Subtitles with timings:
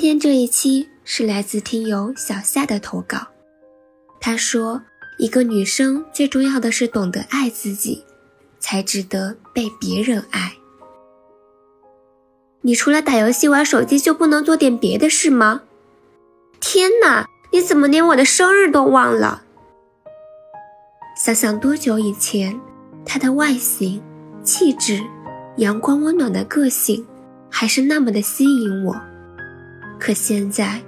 [0.00, 3.18] 今天这一期是来自听友小夏的投稿。
[4.20, 4.80] 他说
[5.18, 8.04] ：“一个女生最重要的是懂得爱自己，
[8.60, 10.52] 才值得被别人爱。
[12.60, 15.62] 你除了打游戏、玩手机，就不能做点别的事吗？
[16.60, 19.42] 天哪，你怎么连我的生日都忘了？
[21.16, 22.60] 想想多久以前，
[23.04, 24.00] 他的外形、
[24.44, 25.02] 气质、
[25.56, 27.04] 阳光温暖的个性，
[27.50, 28.96] 还是那么的吸引我。”
[29.98, 30.80] 可现在，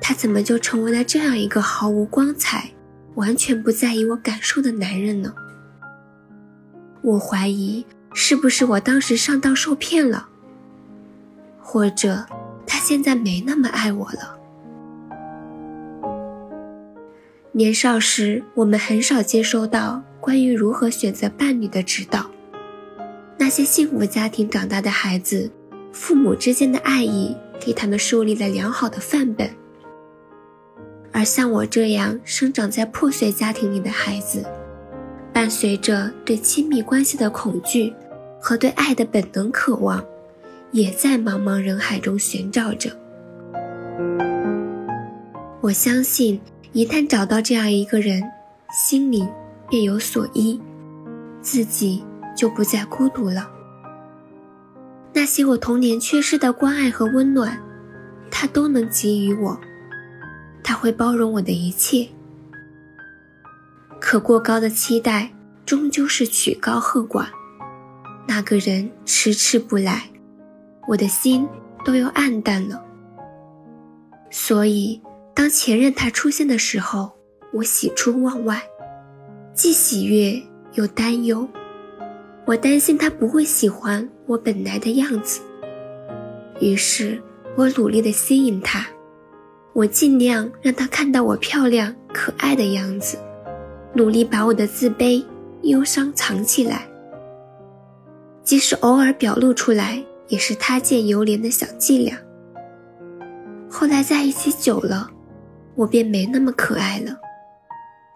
[0.00, 2.70] 他怎么就成为了这样一个毫无光彩、
[3.14, 5.34] 完全不在意我感受的男人呢？
[7.02, 10.28] 我怀疑是不是我当时上当受骗了，
[11.60, 12.24] 或者
[12.66, 14.38] 他现在没那么爱我了。
[17.52, 22.30] 年少时，我们很少接收到关于如何选择伴侣的指导，
[23.38, 25.50] 那些幸福家庭长大的孩子，
[25.92, 27.36] 父母之间的爱意。
[27.64, 29.48] 给他们树立了良好的范本，
[31.12, 34.44] 而像我这样生长在破碎家庭里的孩子，
[35.32, 37.90] 伴随着对亲密关系的恐惧
[38.38, 40.04] 和对爱的本能渴望，
[40.72, 42.90] 也在茫茫人海中寻找着。
[45.62, 46.38] 我相信，
[46.72, 48.22] 一旦找到这样一个人，
[48.70, 49.26] 心灵
[49.70, 50.60] 便有所依，
[51.40, 52.04] 自己
[52.36, 53.53] 就不再孤独了。
[55.14, 57.56] 那些我童年缺失的关爱和温暖，
[58.30, 59.58] 他都能给予我。
[60.62, 62.08] 他会包容我的一切。
[64.00, 65.32] 可过高的期待
[65.64, 67.26] 终究是曲高和寡。
[68.26, 70.10] 那个人迟迟不来，
[70.88, 71.46] 我的心
[71.84, 72.82] 都要暗淡了。
[74.30, 75.00] 所以，
[75.32, 77.12] 当前任他出现的时候，
[77.52, 78.62] 我喜出望外，
[79.54, 80.42] 既喜悦
[80.72, 81.48] 又担忧。
[82.46, 85.40] 我担心他不会喜欢我本来的样子，
[86.60, 87.20] 于是
[87.56, 88.86] 我努力地吸引他，
[89.72, 93.16] 我尽量让他看到我漂亮可爱的样子，
[93.94, 95.24] 努力把我的自卑、
[95.62, 96.86] 忧伤藏起来，
[98.42, 102.18] 即使偶尔表露出来，也是他见犹怜的小伎俩。
[103.70, 105.10] 后来在一起久了，
[105.74, 107.16] 我便没那么可爱了，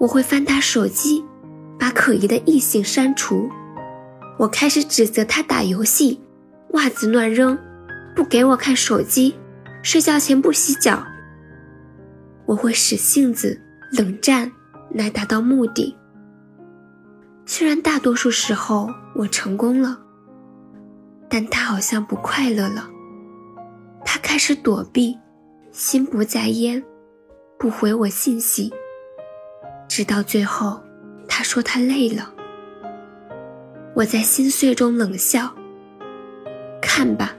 [0.00, 1.24] 我会翻他手机，
[1.78, 3.48] 把可疑的异性删除。
[4.38, 6.20] 我开始指责他打游戏，
[6.70, 7.58] 袜子乱扔，
[8.14, 9.34] 不给我看手机，
[9.82, 11.02] 睡觉前不洗脚。
[12.44, 13.60] 我会使性子、
[13.92, 14.52] 冷战
[14.90, 15.96] 来达到目的。
[17.46, 19.98] 虽然大多数时候我成功了，
[21.28, 22.90] 但他好像不快乐了。
[24.04, 25.16] 他开始躲避，
[25.72, 26.84] 心不在焉，
[27.58, 28.72] 不回我信息。
[29.88, 30.82] 直到最后，
[31.26, 32.34] 他说他累了。
[33.96, 35.50] 我在心碎中冷笑。
[36.82, 37.34] 看吧，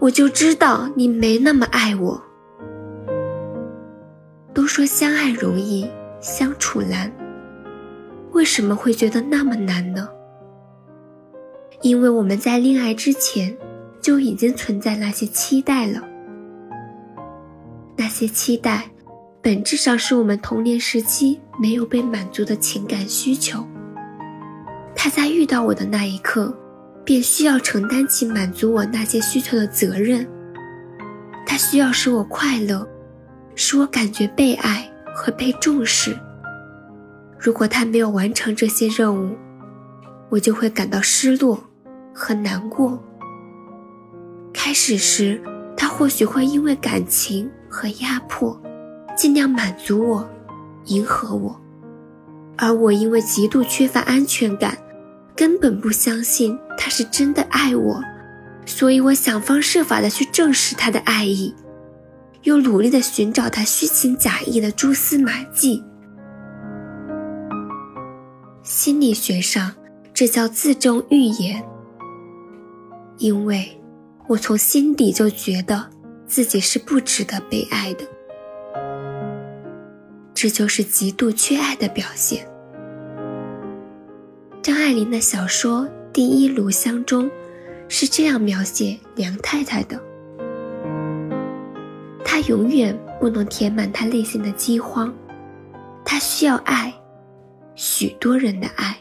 [0.00, 2.20] 我就知道你没那么爱我。
[4.52, 5.88] 都说相爱容易
[6.20, 7.12] 相处难，
[8.32, 10.08] 为什么会觉得那么难呢？
[11.80, 13.56] 因为我们在恋爱之前
[14.00, 16.02] 就已经存在那些期待了。
[17.96, 18.90] 那些期待，
[19.40, 23.64] 本质上是我们童年时期没有被满足的情感需求。
[25.04, 26.50] 他在遇到我的那一刻，
[27.04, 30.26] 便需要承担起满足我那些需求的责任。
[31.44, 32.88] 他需要使我快乐，
[33.54, 36.18] 使我感觉被爱和被重视。
[37.38, 39.36] 如果他没有完成这些任务，
[40.30, 41.62] 我就会感到失落
[42.14, 42.98] 和难过。
[44.54, 45.38] 开始时，
[45.76, 48.58] 他或许会因为感情和压迫，
[49.14, 50.26] 尽量满足我，
[50.86, 51.60] 迎合我，
[52.56, 54.78] 而我因为极度缺乏安全感。
[55.36, 58.00] 根本不相信他是真的爱我，
[58.66, 61.54] 所以我想方设法的去证实他的爱意，
[62.42, 65.82] 又努力的寻找他虚情假意的蛛丝马迹。
[68.62, 69.72] 心理学上，
[70.12, 71.64] 这叫自证预言。
[73.18, 73.80] 因为
[74.26, 75.90] 我从心底就觉得
[76.26, 78.04] 自己是不值得被爱的，
[80.32, 82.48] 这就是极度缺爱的表现。
[84.84, 85.80] 张爱玲的小说
[86.12, 87.30] 《第一炉香》中
[87.88, 89.98] 是这样描写梁太太的：
[92.22, 95.10] 她永远不能填满她内心的饥荒，
[96.04, 96.92] 她需要爱，
[97.74, 98.94] 许多人的爱。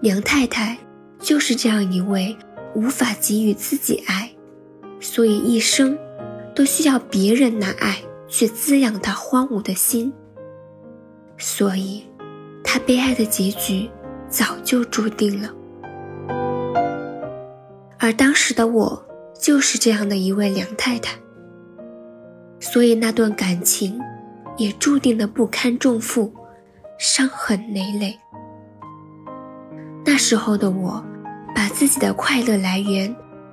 [0.00, 0.76] 梁太太
[1.20, 2.36] 就是这样一位
[2.74, 4.28] 无法给予自己爱，
[4.98, 5.96] 所以一生
[6.56, 10.12] 都需要别人拿爱去滋养她荒芜的心，
[11.38, 12.02] 所以。
[12.72, 13.90] 他悲哀的结局
[14.28, 15.50] 早就注定了，
[17.98, 21.18] 而当时的我就是这样的一位梁太太，
[22.60, 24.00] 所以那段感情
[24.56, 26.32] 也注定的不堪重负，
[26.96, 28.16] 伤痕累累。
[30.04, 31.04] 那时候的我，
[31.52, 33.12] 把自己的快乐来源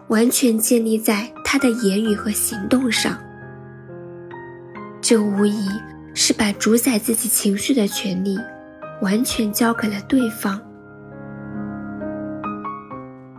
[0.09, 3.17] 完全建立在他的言语和行动上，
[5.01, 5.67] 这无疑
[6.13, 8.37] 是把主宰自己情绪的权利
[9.01, 10.59] 完全交给了对方。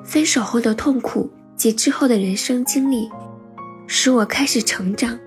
[0.05, 3.11] 分手后的痛苦及之后的人生经历，
[3.87, 5.19] 使我开始成长，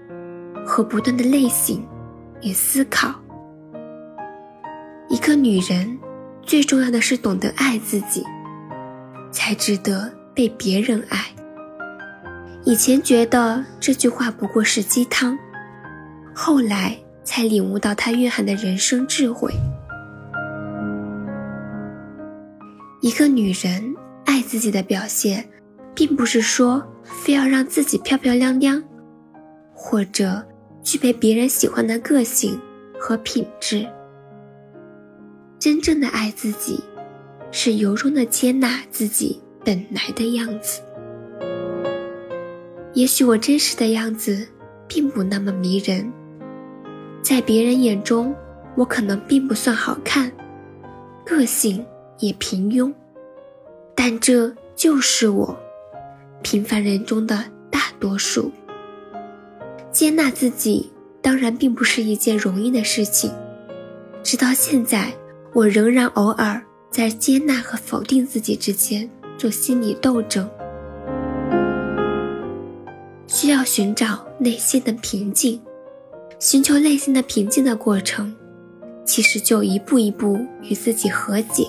[0.66, 1.84] 和不断的内省
[2.42, 3.14] 与思考。
[5.08, 6.00] 一个女人
[6.42, 8.26] 最重要的是懂得爱自己，
[9.32, 11.28] 才值得被别人爱。
[12.64, 15.38] 以前觉得这句话不过是鸡汤，
[16.34, 19.52] 后来才领悟到它蕴含的人生智慧。
[23.02, 23.94] 一个女人。
[24.24, 25.46] 爱自己的表现，
[25.94, 28.82] 并不是说非要让自己漂漂亮亮，
[29.74, 30.42] 或者
[30.84, 32.58] 具备别人喜欢的个性
[32.98, 33.86] 和品质。
[35.60, 36.80] 真正的爱自己，
[37.52, 40.82] 是由衷的接纳自己本来的样子。
[42.94, 44.48] 也许我真实的样子
[44.88, 46.10] 并不那么迷人，
[47.22, 48.34] 在别人眼中，
[48.76, 50.32] 我可能并不算好看，
[51.26, 51.84] 个性
[52.22, 52.94] 也平庸。
[53.94, 55.60] 但这就是我，
[56.42, 58.50] 平凡人中的大多数。
[59.92, 60.90] 接纳自己
[61.22, 63.30] 当然并不是一件容易的事情，
[64.24, 65.14] 直到现在，
[65.54, 66.60] 我仍然偶尔
[66.90, 69.08] 在接纳和否定自己之间
[69.38, 70.50] 做心理斗争。
[73.28, 75.62] 需要寻找内心的平静，
[76.40, 78.34] 寻求内心的平静的过程，
[79.06, 81.68] 其实就一步一步与自己和解。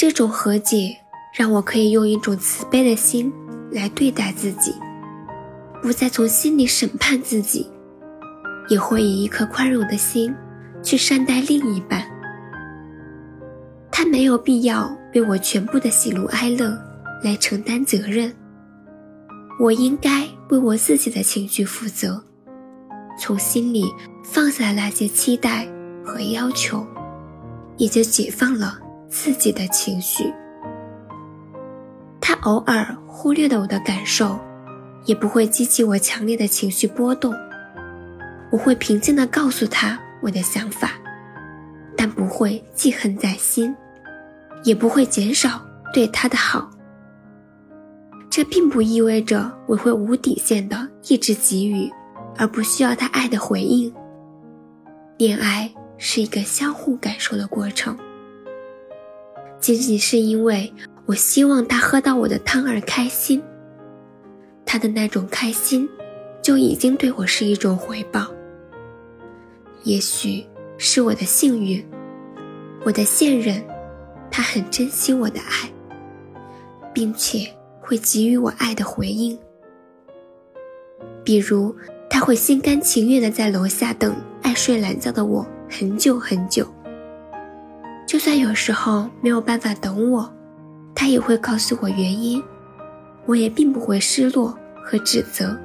[0.00, 0.96] 这种和解
[1.30, 3.30] 让我可以用一种慈悲的心
[3.70, 4.74] 来对待自己，
[5.82, 7.70] 不再从心里审判自己，
[8.70, 10.34] 也会以一颗宽容的心
[10.82, 12.02] 去善待另一半。
[13.92, 16.74] 他没有必要为我全部的喜怒哀乐
[17.22, 18.34] 来承担责任，
[19.60, 22.24] 我应该为我自己的情绪负责，
[23.18, 23.84] 从心里
[24.24, 25.68] 放下那些期待
[26.02, 26.86] 和要求，
[27.76, 28.78] 也就解放了。
[29.10, 30.32] 自己的情绪，
[32.20, 34.38] 他偶尔忽略了我的感受，
[35.04, 37.34] 也不会激起我强烈的情绪波动。
[38.52, 40.92] 我会平静地告诉他我的想法，
[41.96, 43.74] 但不会记恨在心，
[44.62, 45.60] 也不会减少
[45.92, 46.70] 对他的好。
[48.30, 51.90] 这并不意味着我会无底线的一直给予，
[52.36, 53.92] 而不需要他爱的回应。
[55.18, 55.68] 恋爱
[55.98, 57.96] 是一个相互感受的过程。
[59.60, 60.72] 仅仅是因为
[61.04, 63.42] 我希望他喝到我的汤而开心，
[64.64, 65.86] 他的那种开心，
[66.42, 68.26] 就已经对我是一种回报。
[69.84, 70.44] 也许
[70.78, 71.84] 是我的幸运，
[72.84, 73.62] 我的现任，
[74.30, 75.70] 他很珍惜我的爱，
[76.94, 77.46] 并且
[77.80, 79.38] 会给予我爱的回应。
[81.22, 81.74] 比如，
[82.08, 86.66] 他会心甘情愿地在楼下等爱睡懒觉的我很久很久。
[88.10, 90.28] 就算有时候没有办法等我，
[90.96, 92.42] 他也会告诉我原因，
[93.24, 95.56] 我也并不会失落和指责，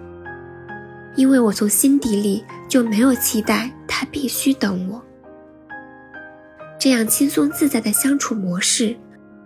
[1.16, 5.04] 因为我从心底里就没有期待他必须等我。
[6.80, 8.96] 这样轻松自在的相处模式，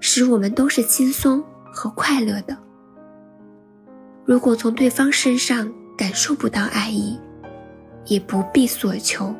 [0.01, 1.41] 使我们都是轻松
[1.71, 2.57] 和快乐的。
[4.25, 7.17] 如果从对方身上感受不到爱意，
[8.07, 9.33] 也不必所求，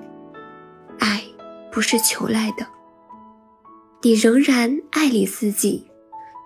[0.97, 1.21] 爱
[1.69, 2.65] 不是求来的。
[4.01, 5.85] 你仍然爱你自己，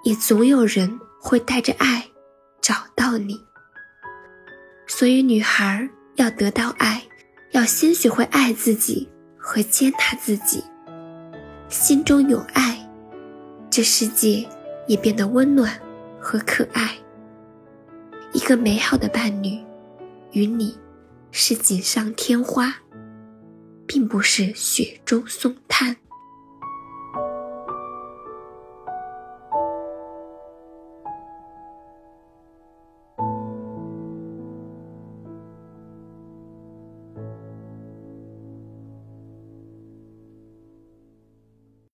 [0.03, 2.03] 也总有人会带着爱
[2.59, 3.39] 找到你。
[4.87, 7.03] 所以，女孩要得到爱，
[7.51, 9.07] 要先学会爱自己
[9.37, 10.63] 和接纳自己。
[11.69, 12.89] 心中有爱，
[13.69, 14.47] 这世界
[14.87, 15.79] 也变得温暖
[16.19, 16.95] 和可爱。
[18.33, 19.59] 一个美好的伴侣，
[20.31, 20.75] 与你
[21.29, 22.75] 是锦上添花，
[23.85, 25.95] 并不是雪中送炭。